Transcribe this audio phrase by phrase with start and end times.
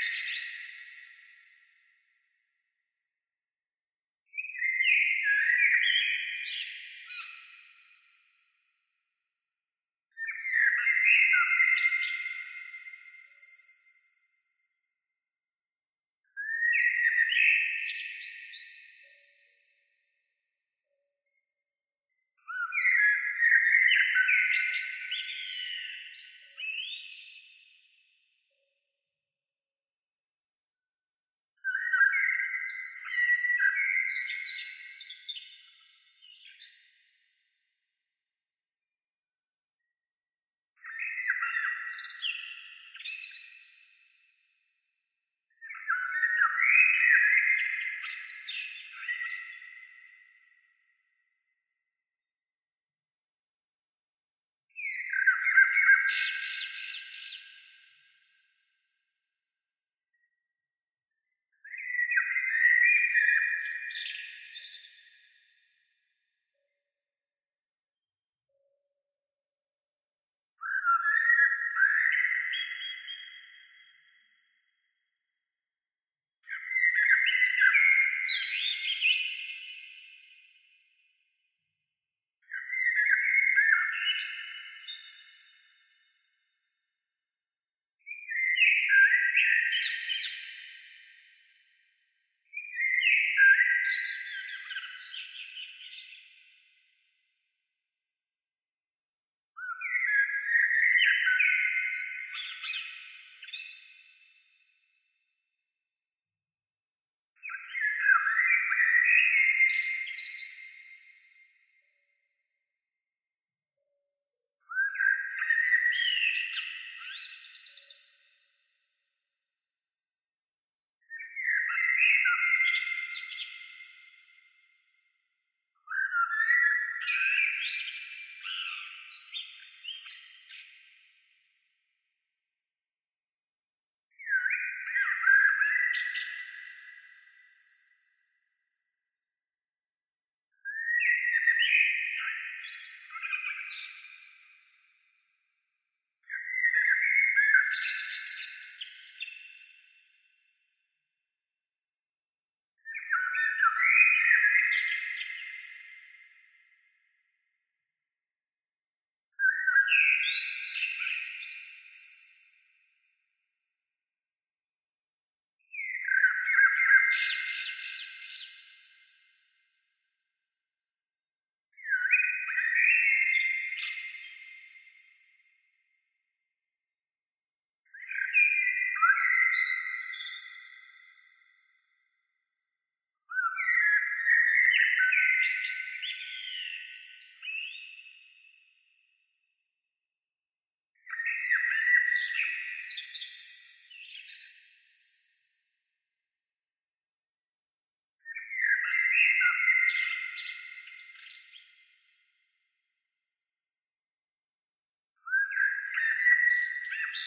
[0.00, 0.39] Thank you.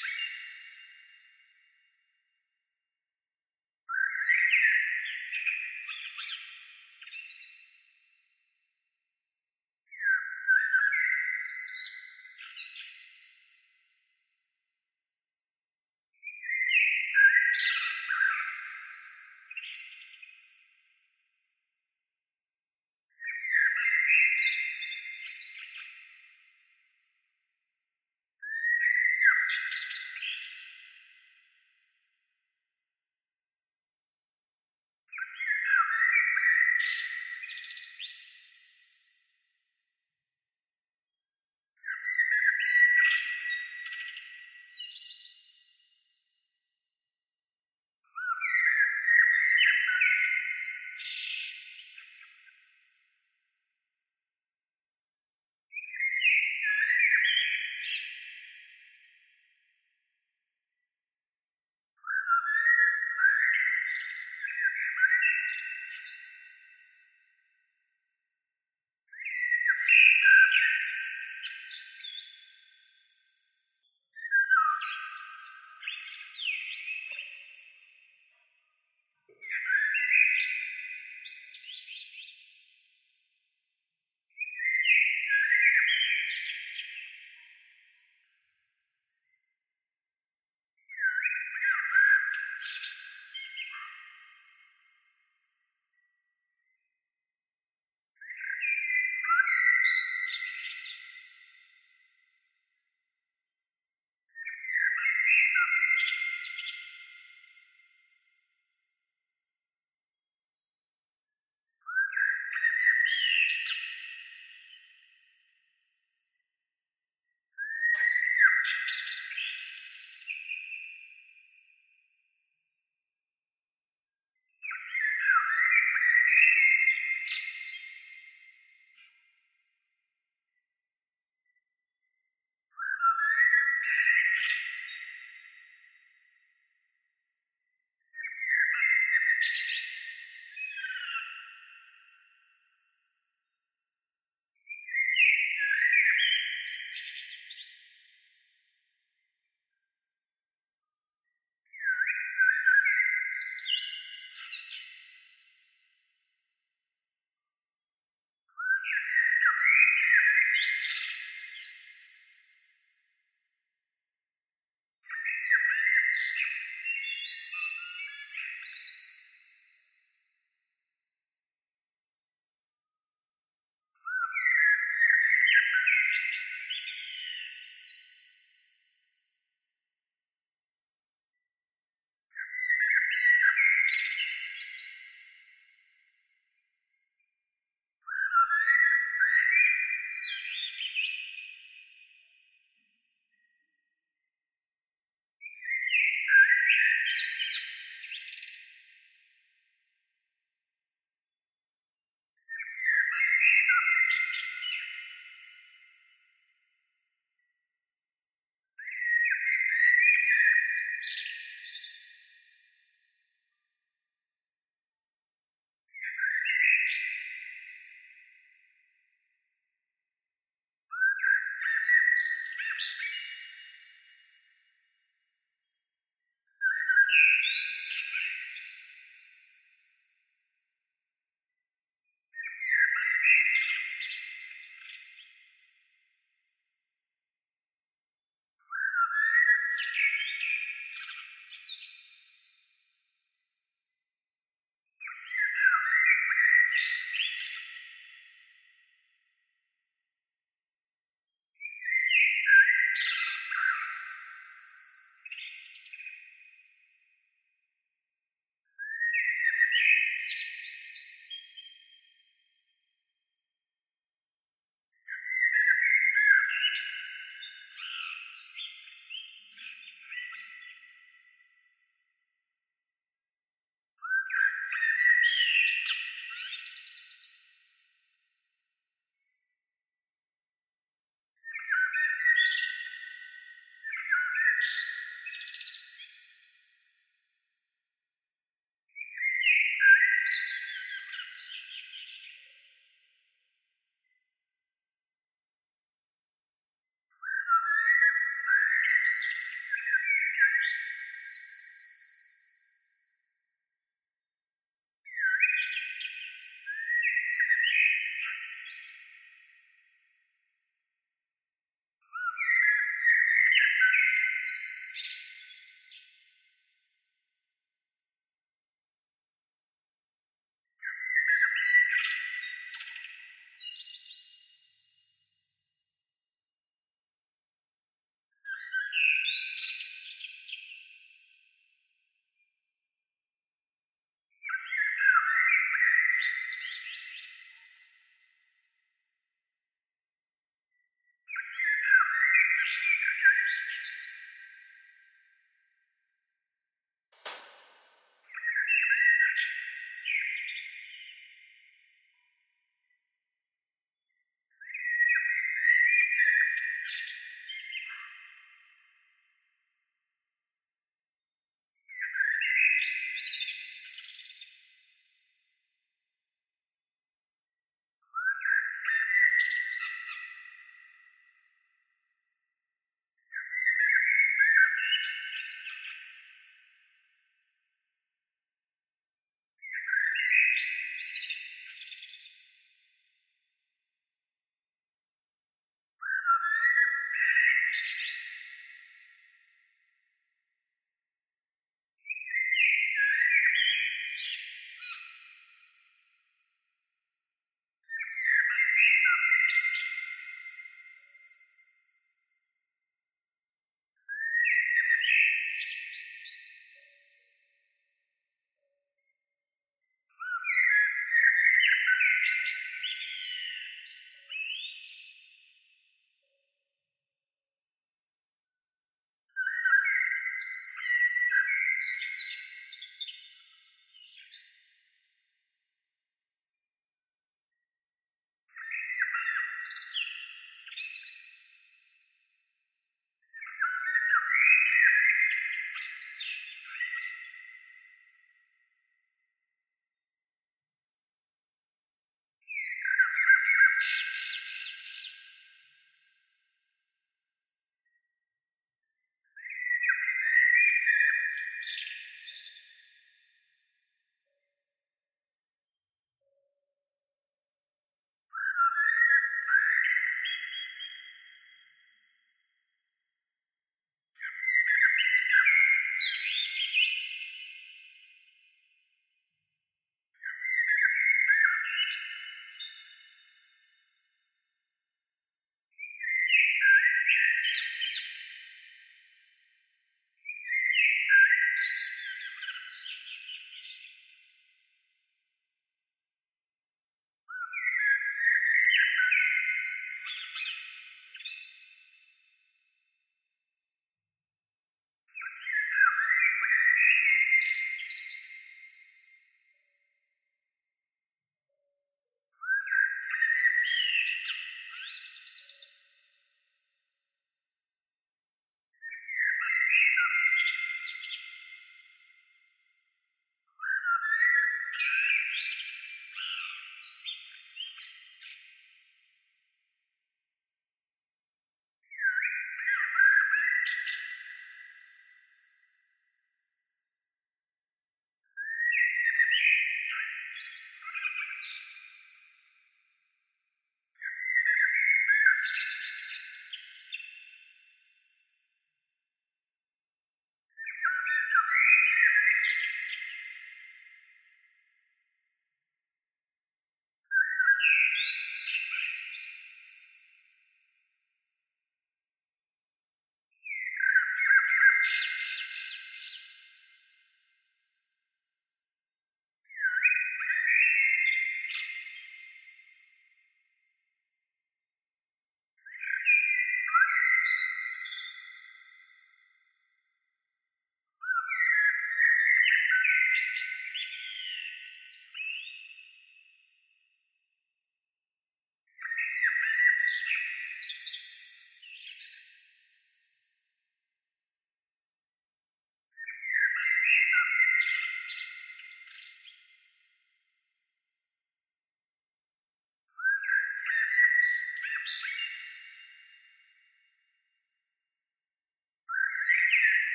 [0.00, 0.21] you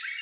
[0.00, 0.21] you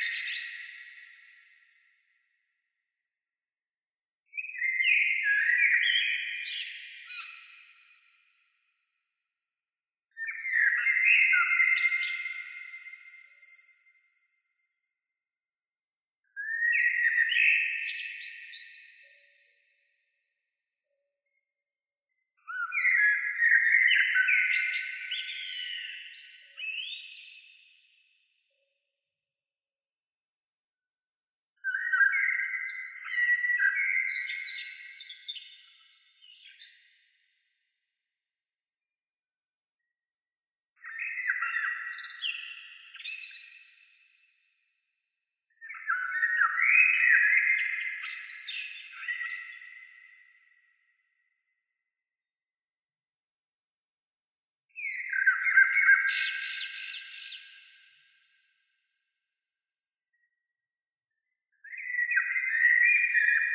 [0.00, 0.39] Thank you.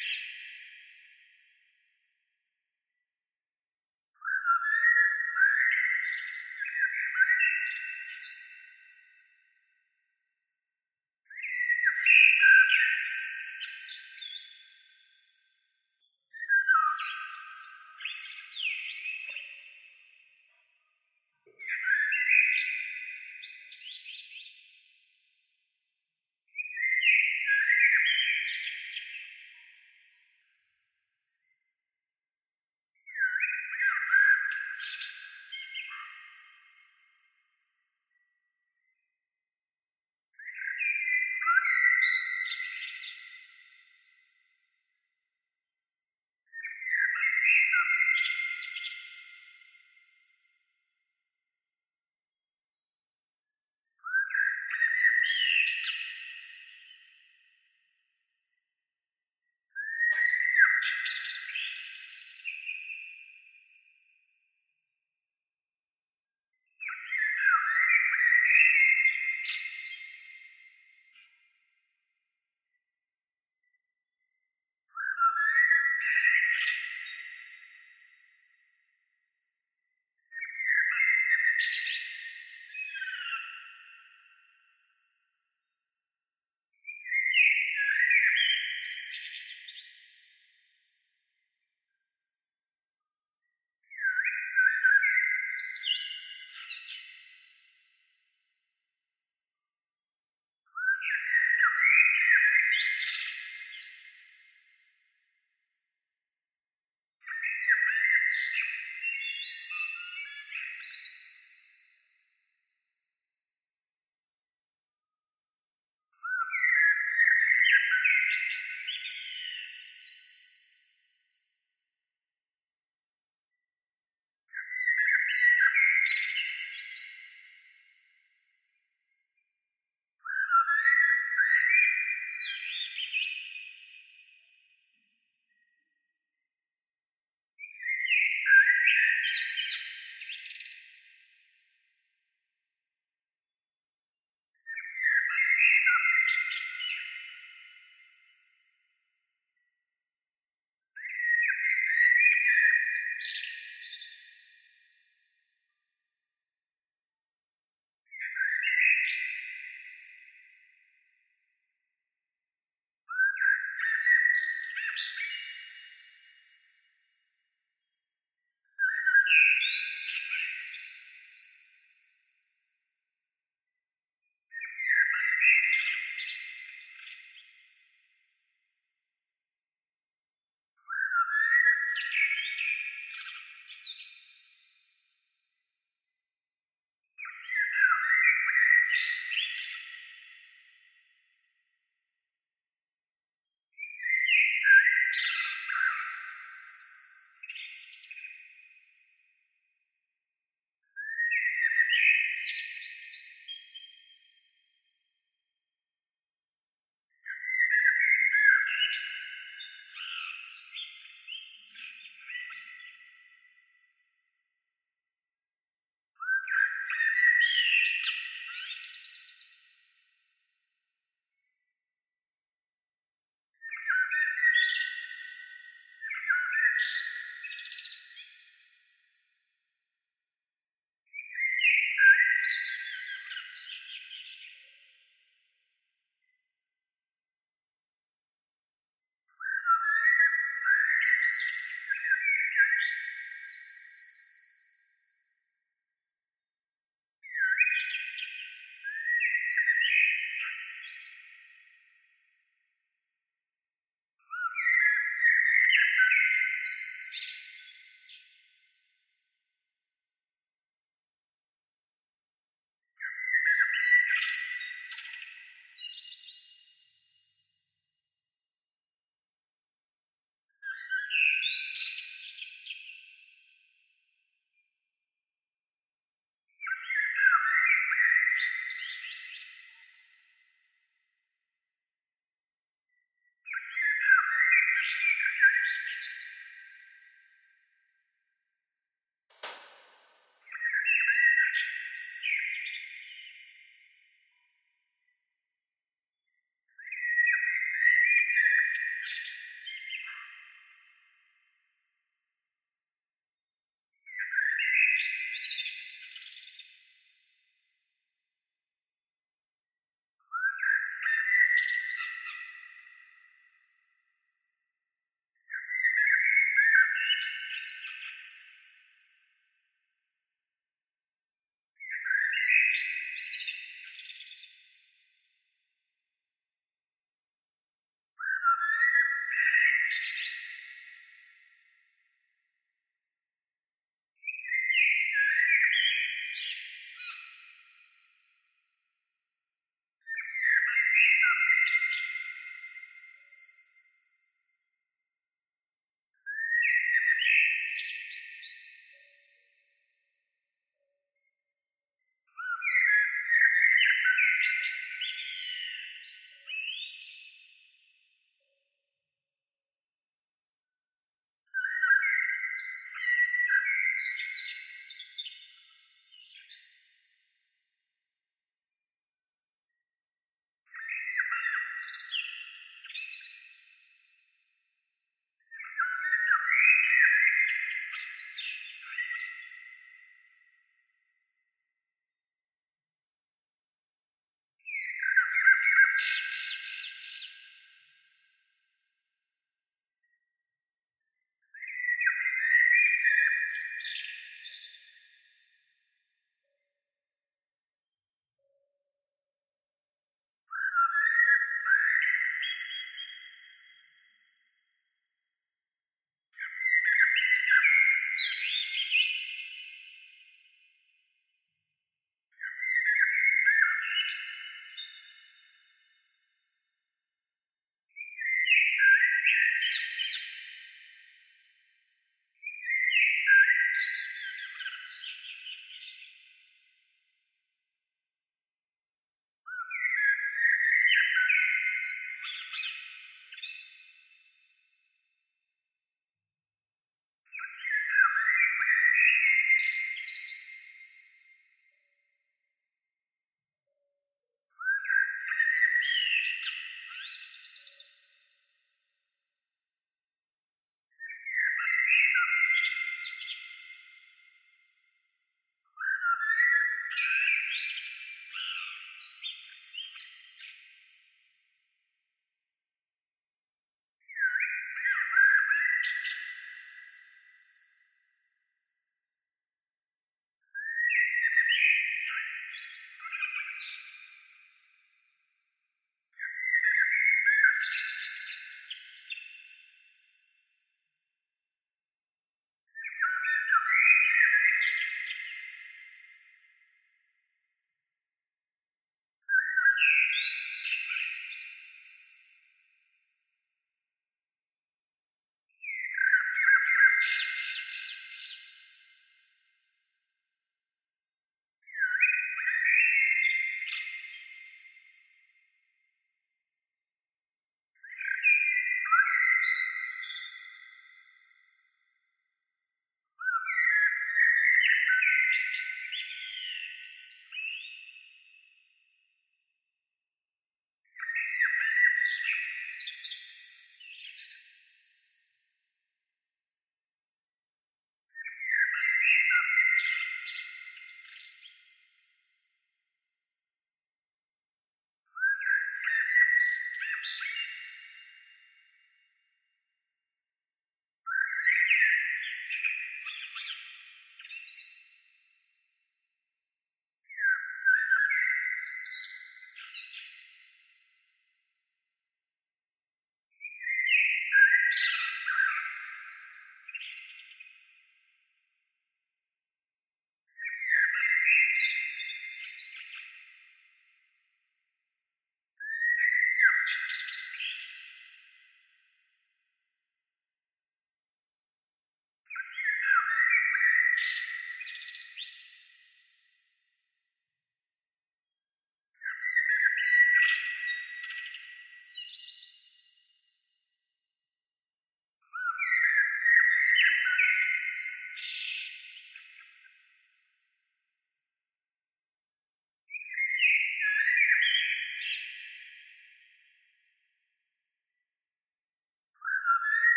[0.00, 0.29] you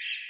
[0.00, 0.29] you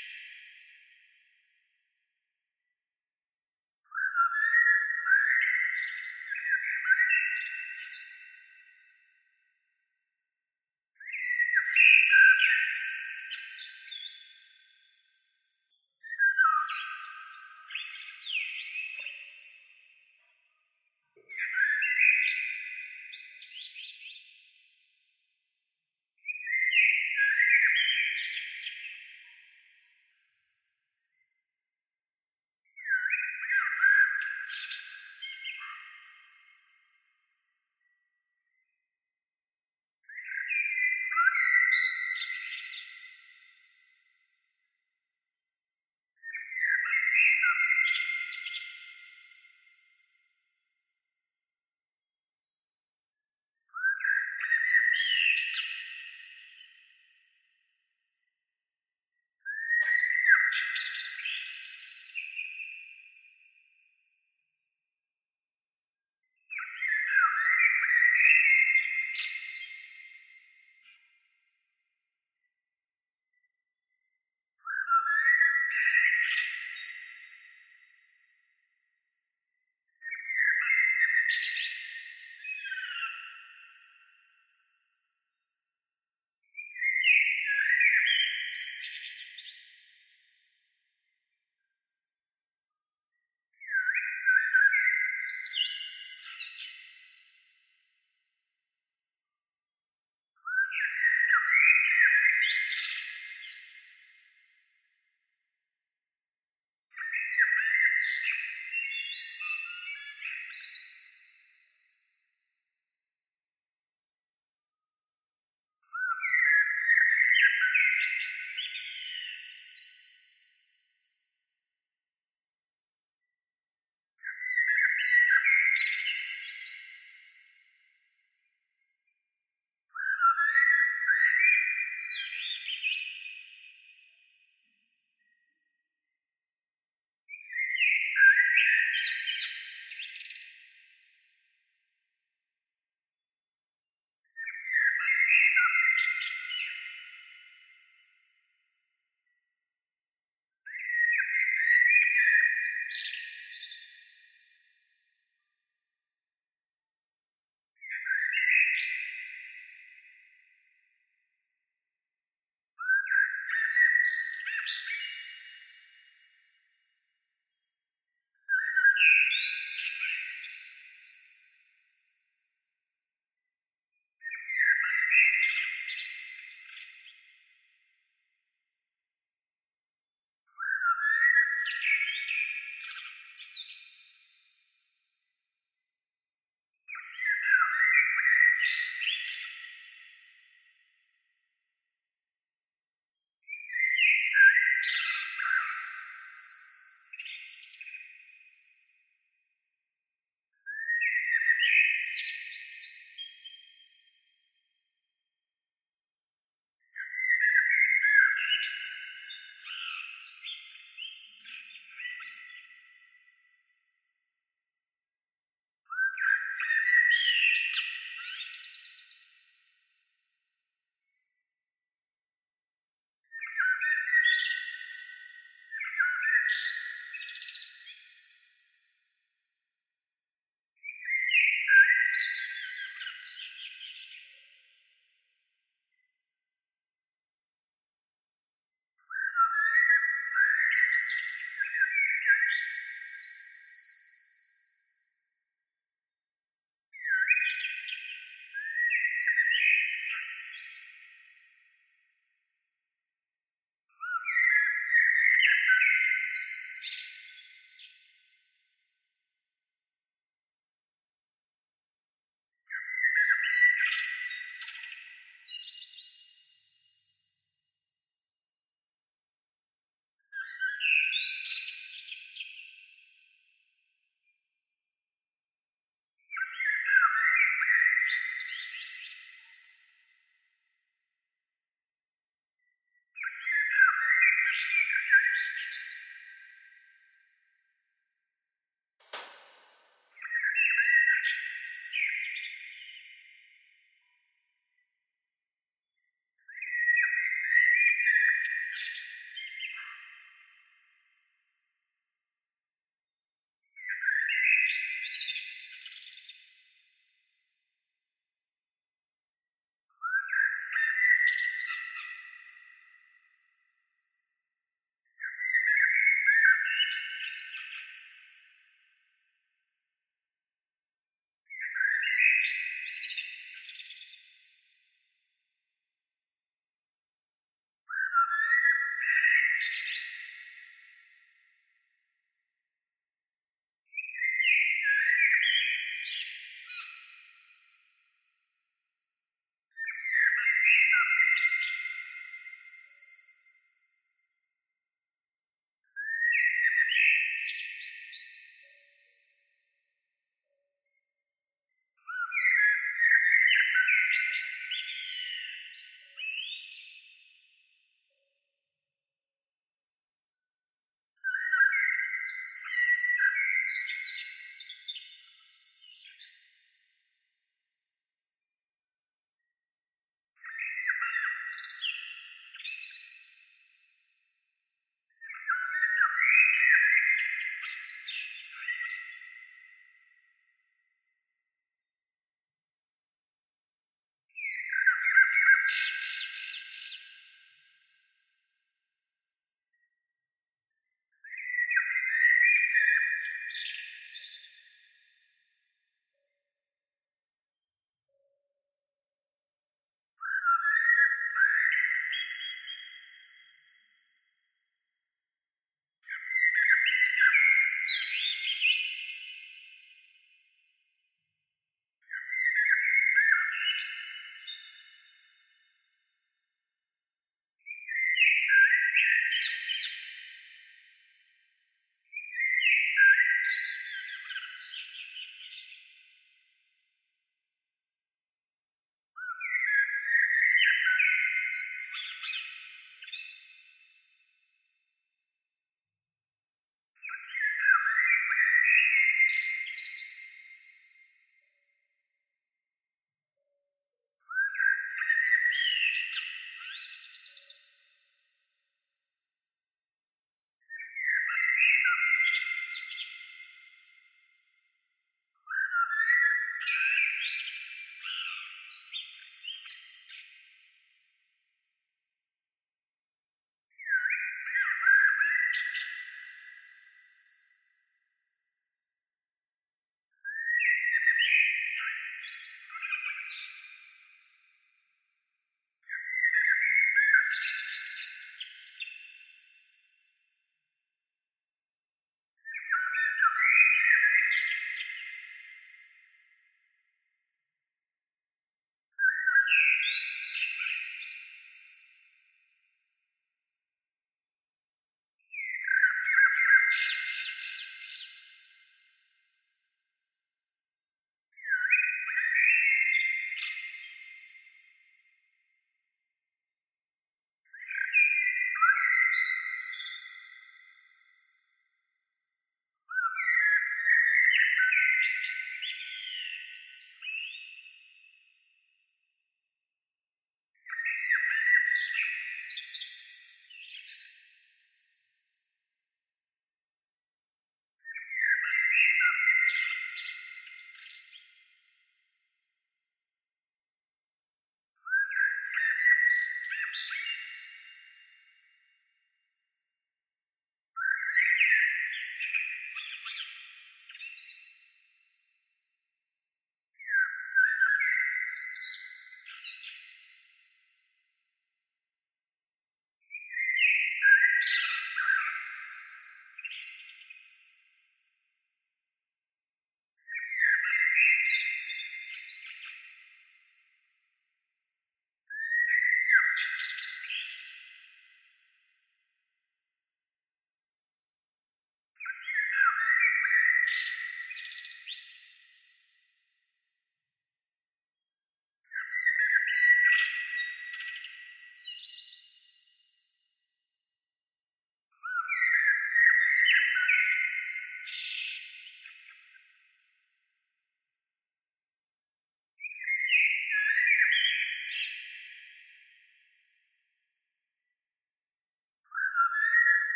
[329.60, 329.99] Thank you.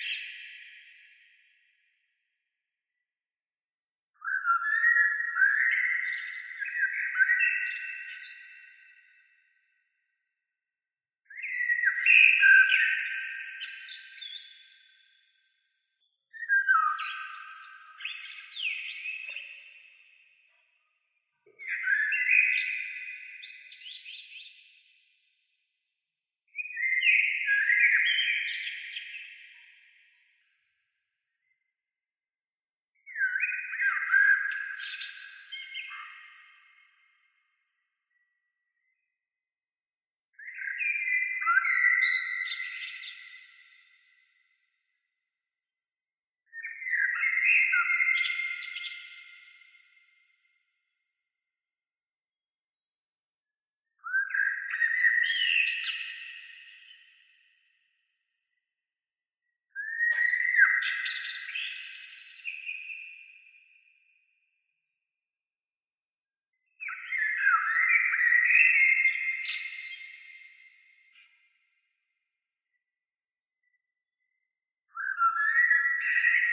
[0.00, 0.39] Thank you.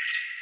[0.08, 0.37] you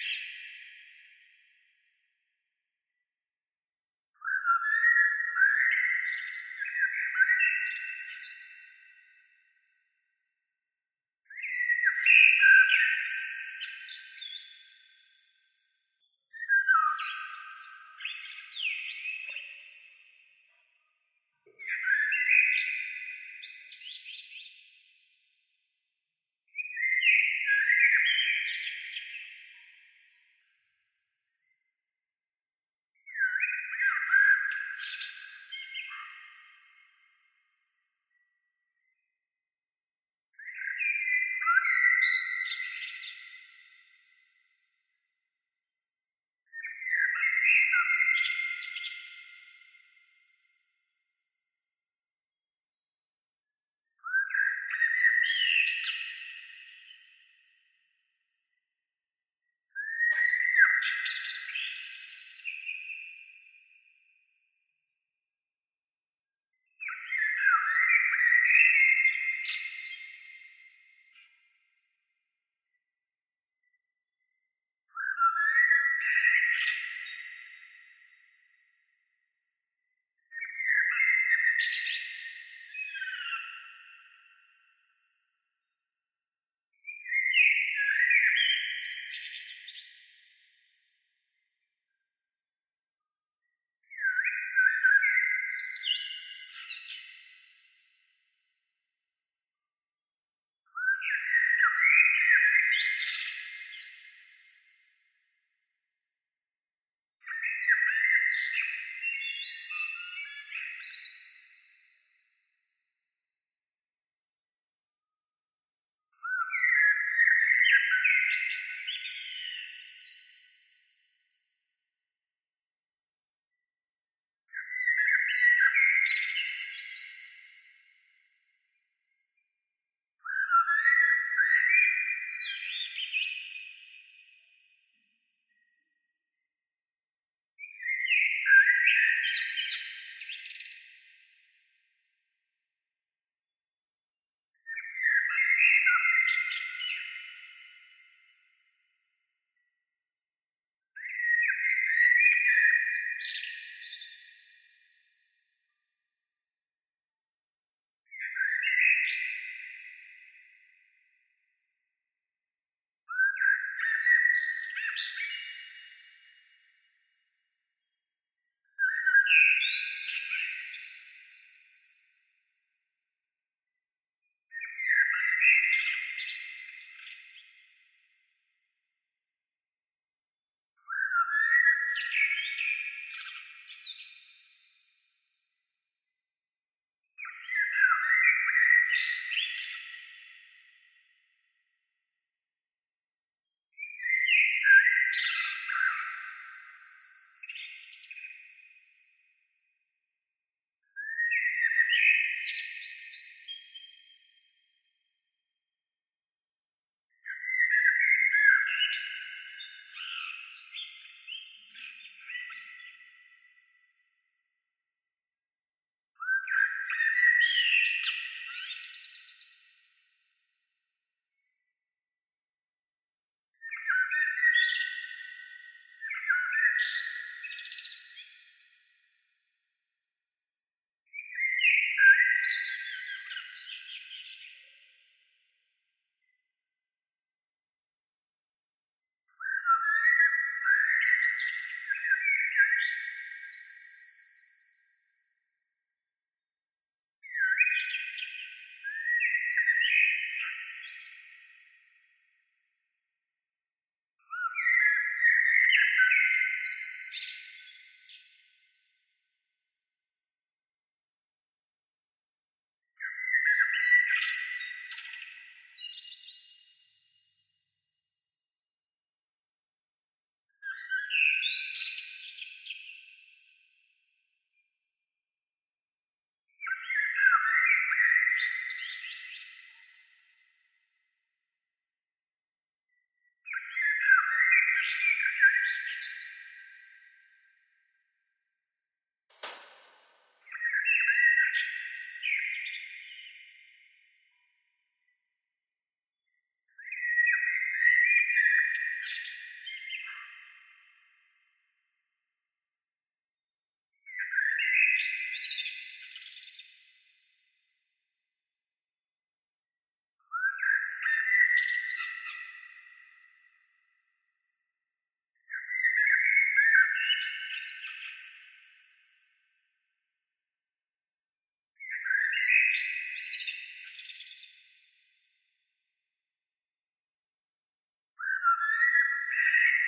[0.00, 0.29] you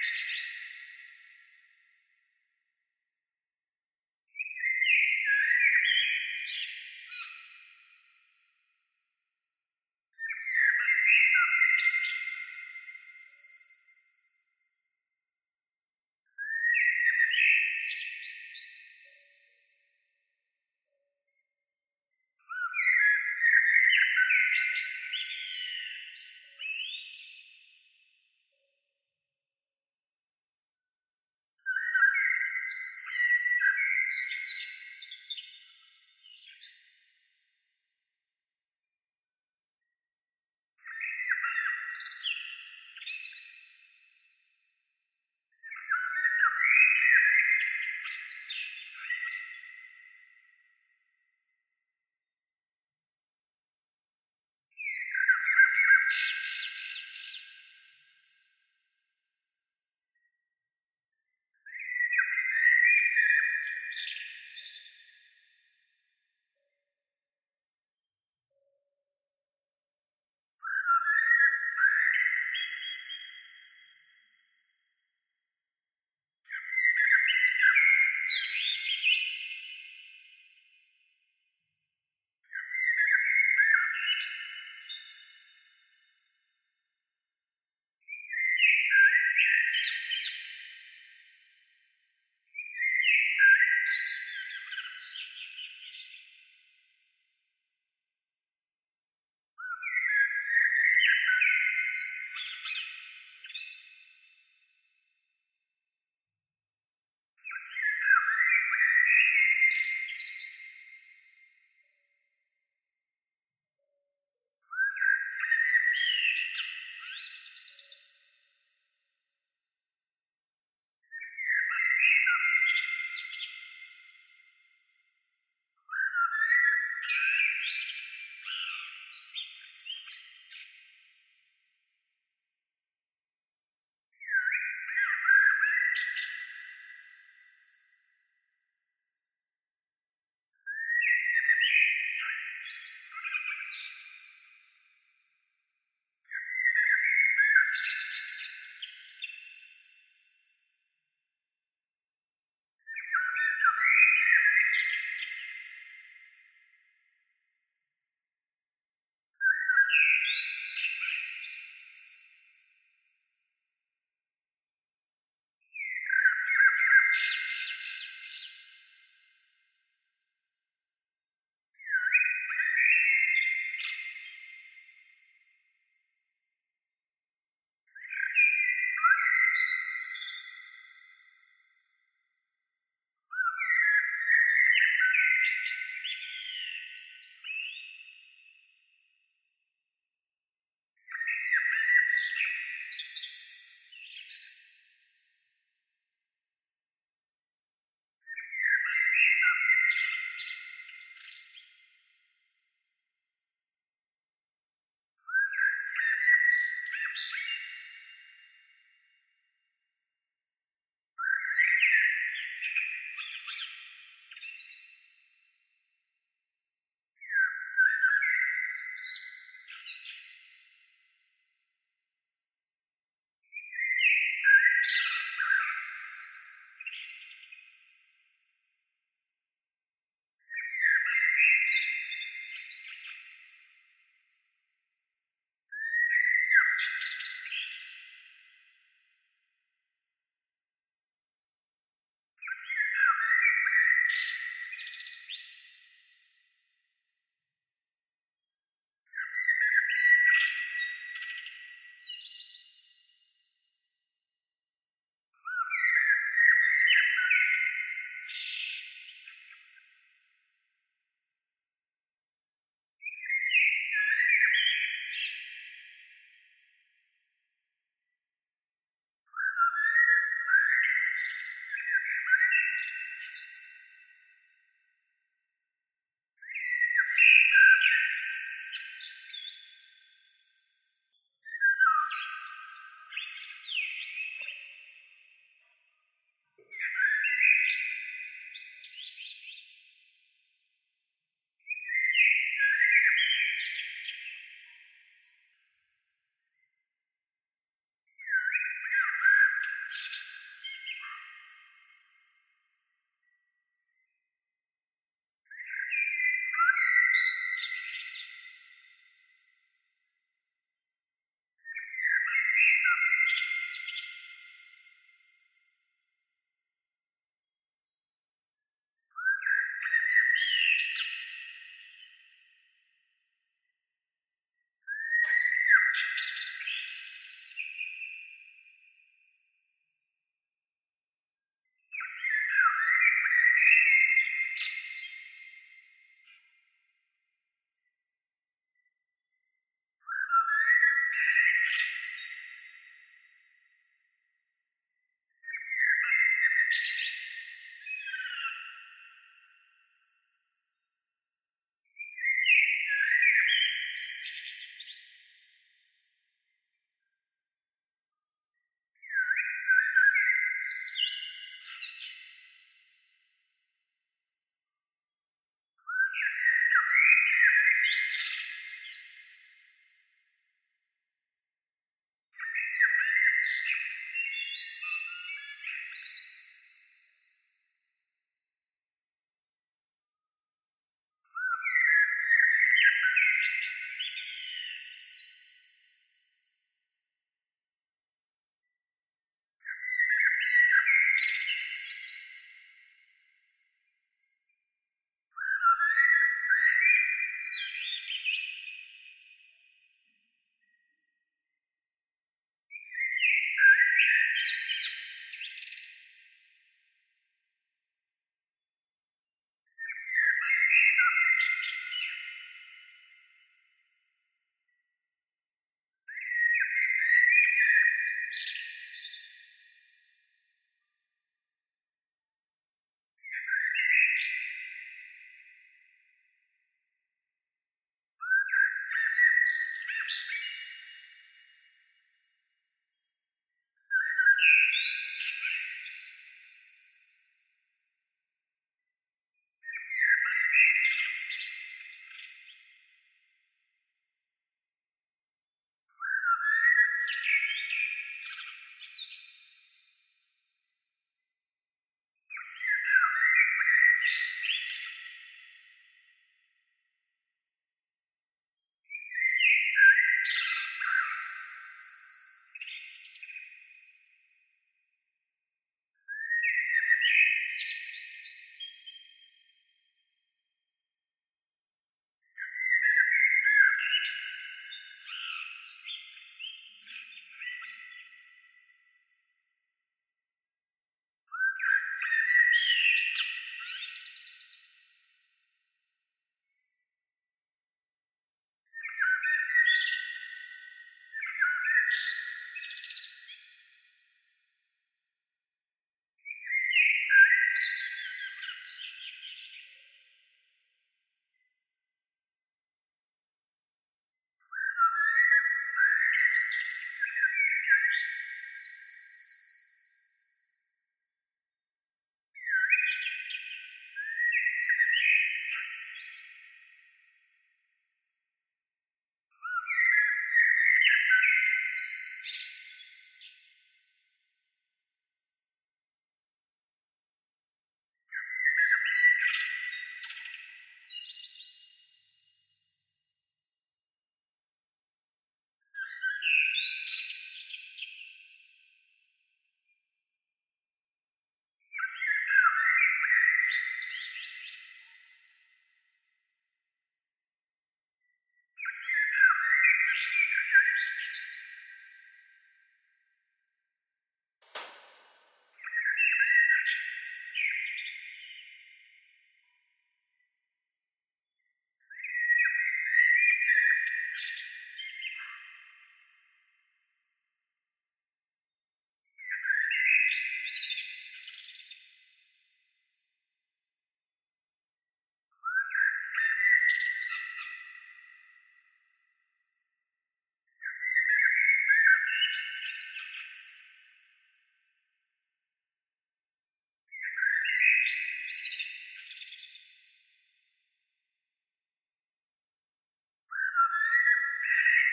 [0.02, 0.41] Thank you.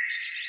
[0.09, 0.49] Thank you.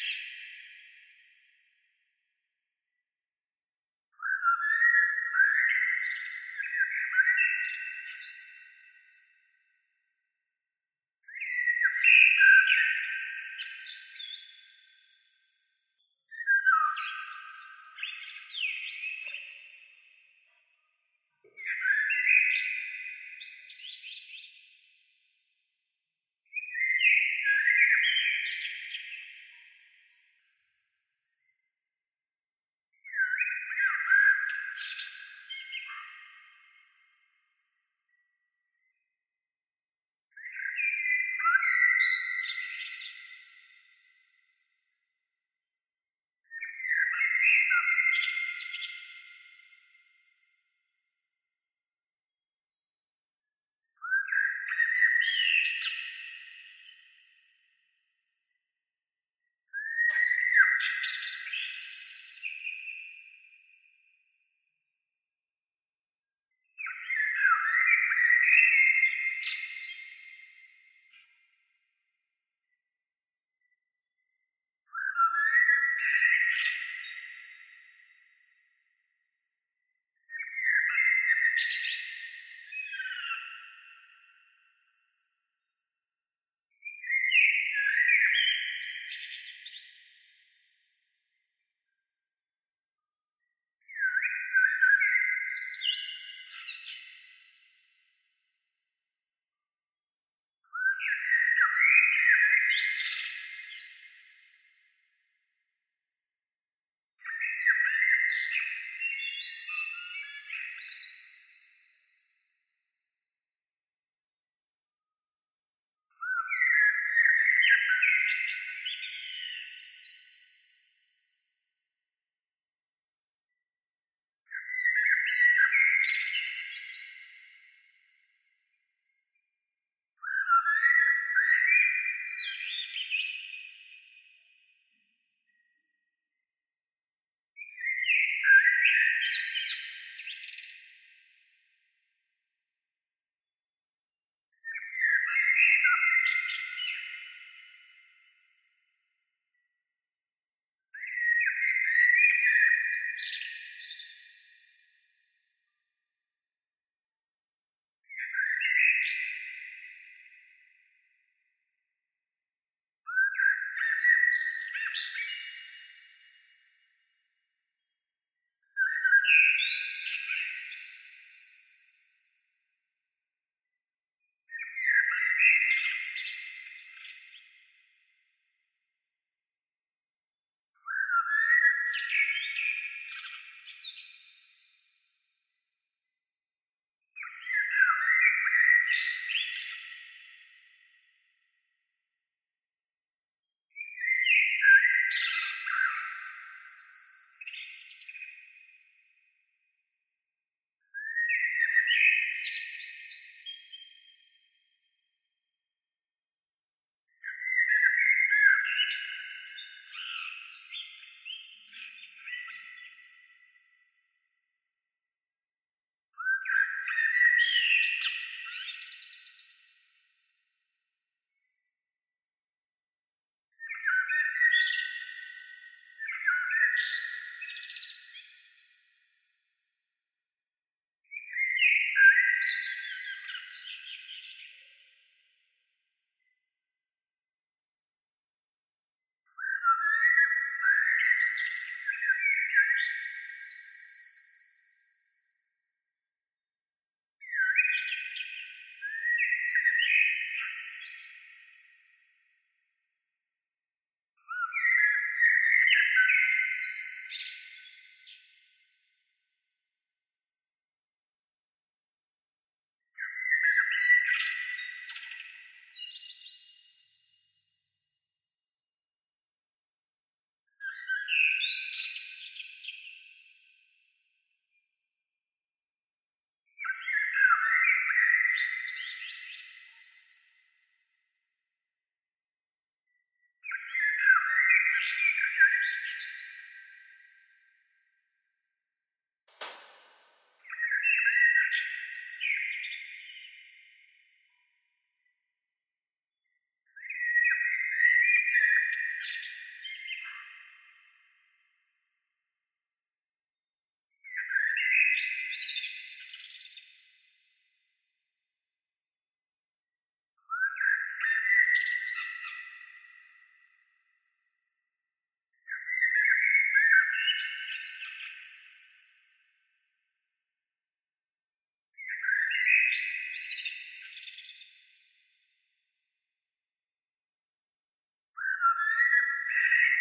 [0.00, 0.37] you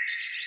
[0.07, 0.46] Thank you.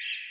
[0.00, 0.29] you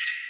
[0.00, 0.29] you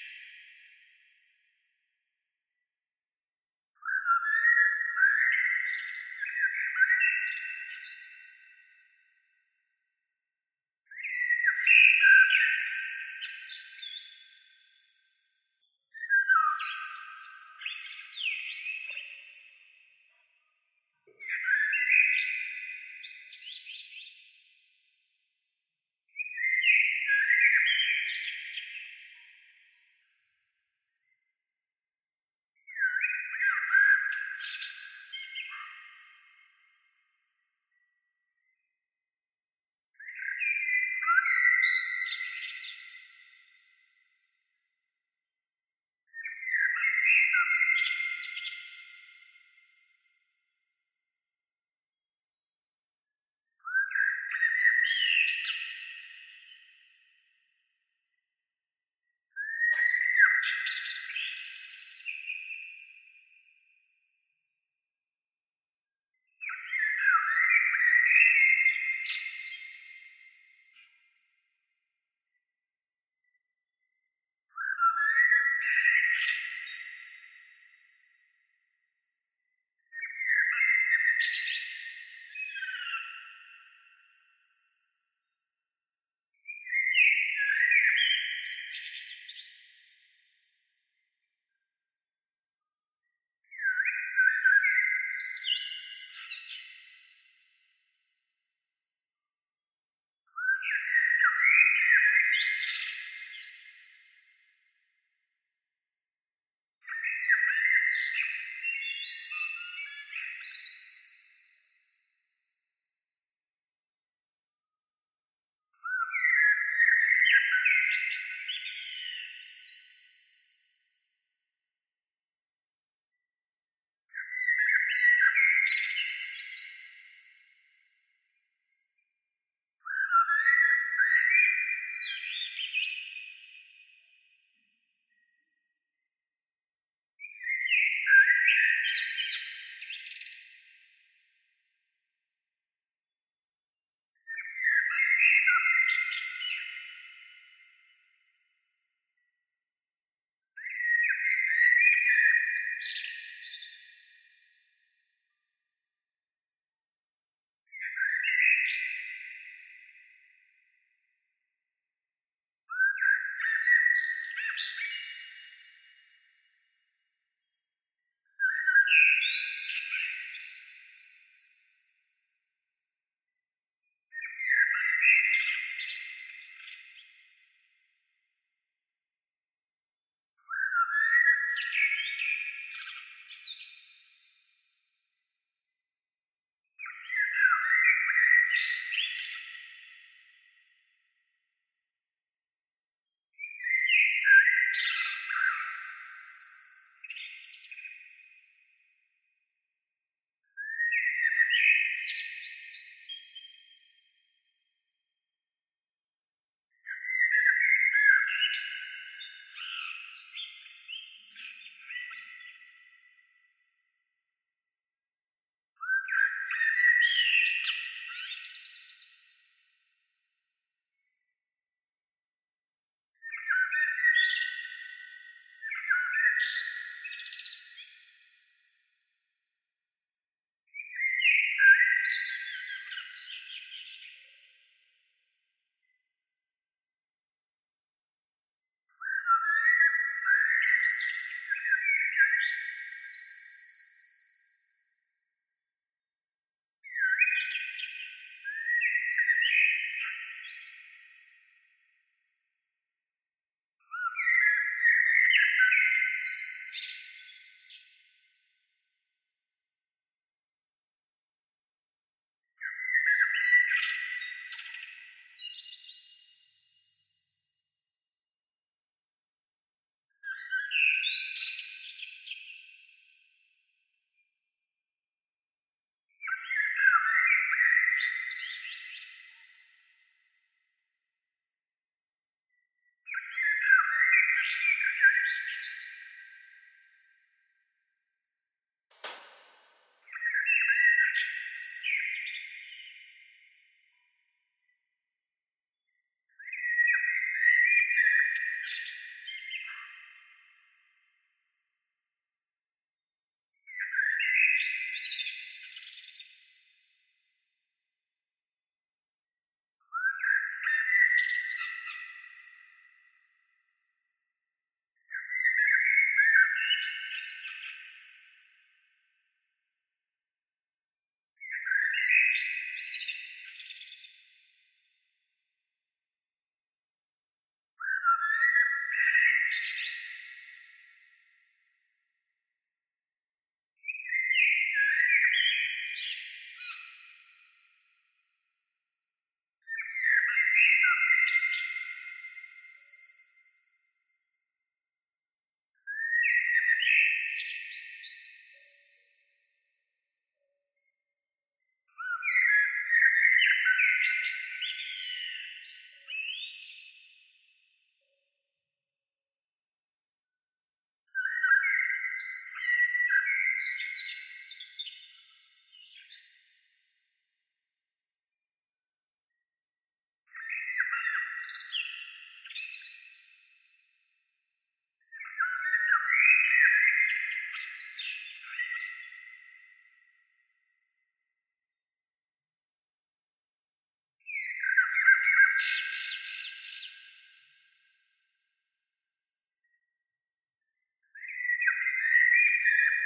[329.51, 329.90] Thank you.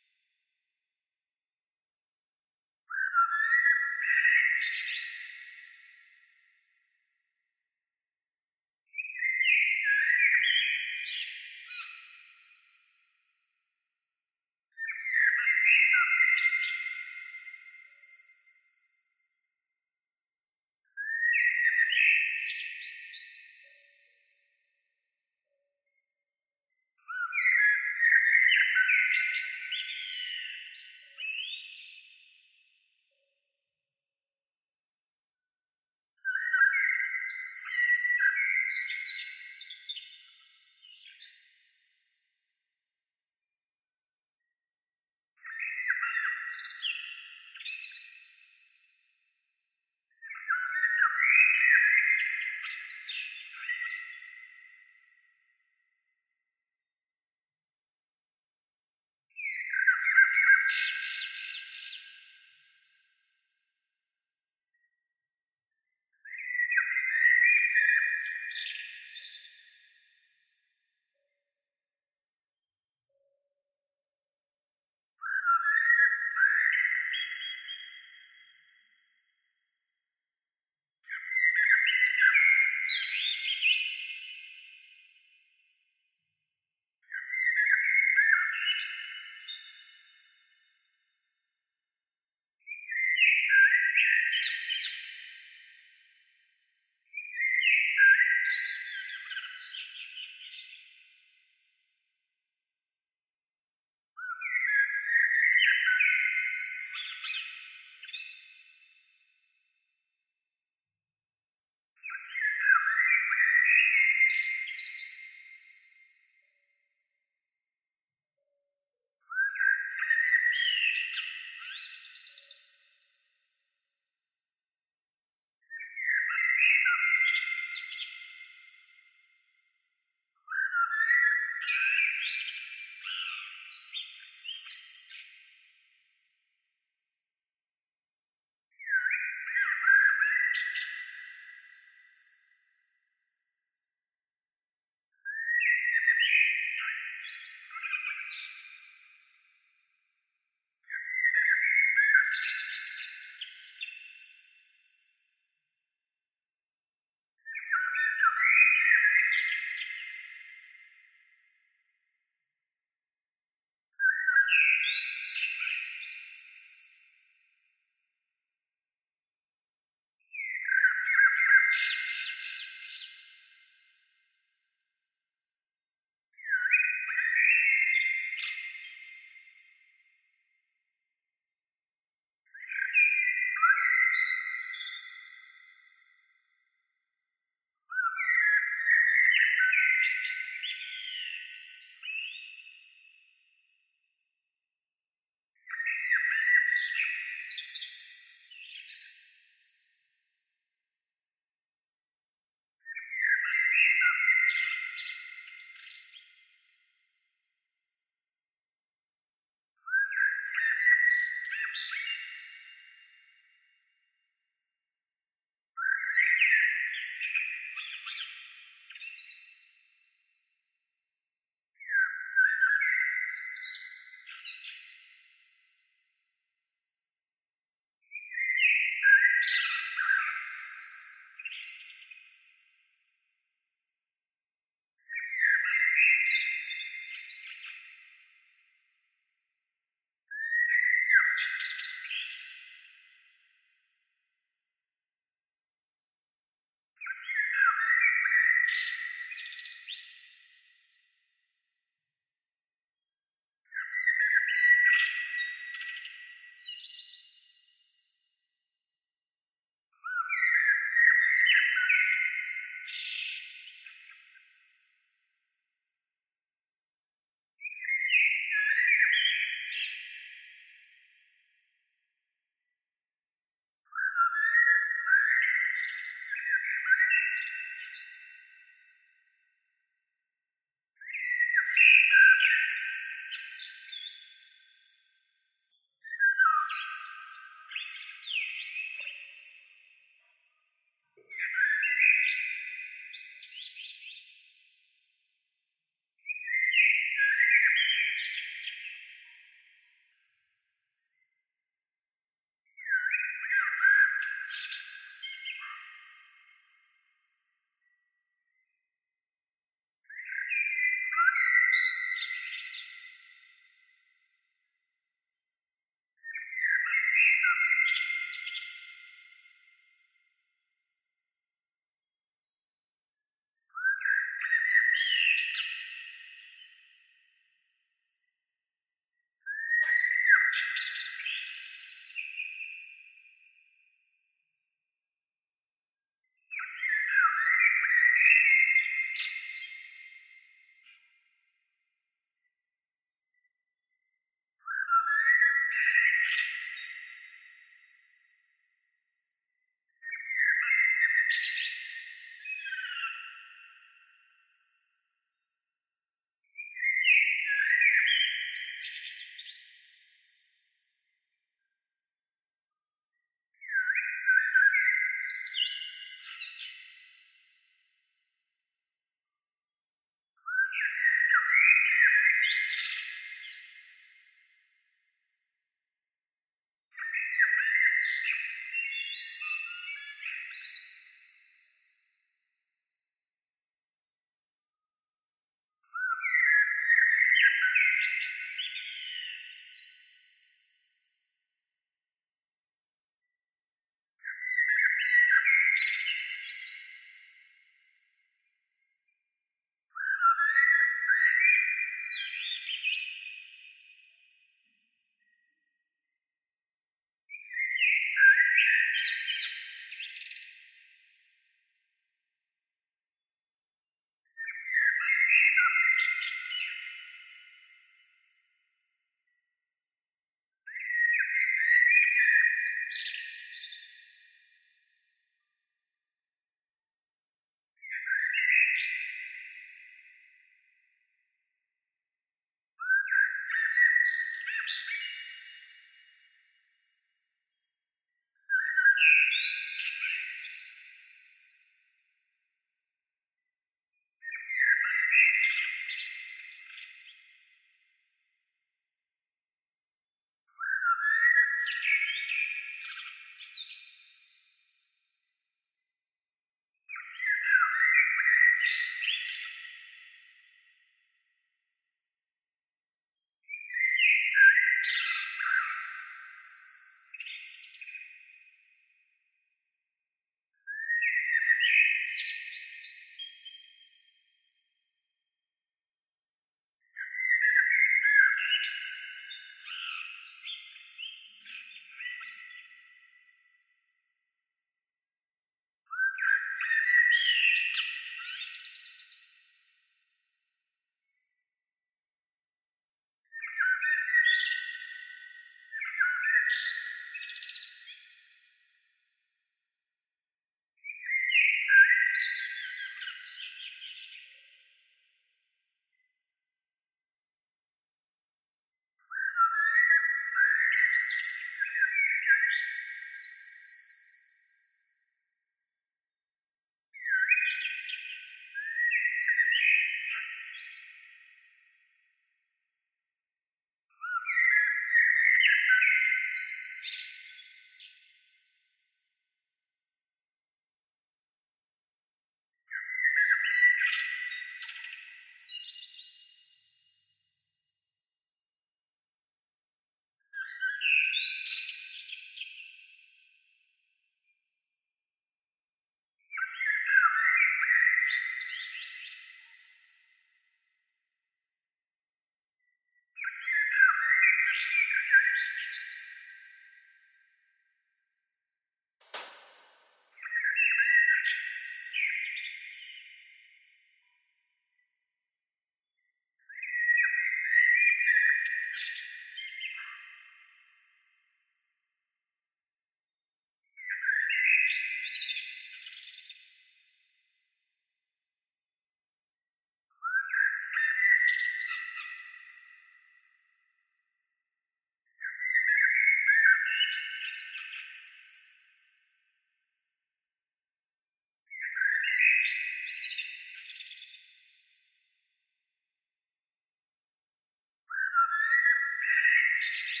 [599.61, 600.00] Thank